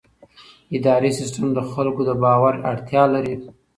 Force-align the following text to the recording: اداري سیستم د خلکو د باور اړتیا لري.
اداري 0.77 1.11
سیستم 1.19 1.45
د 1.53 1.59
خلکو 1.71 2.01
د 2.09 2.11
باور 2.23 2.53
اړتیا 2.71 3.03
لري. 3.13 3.35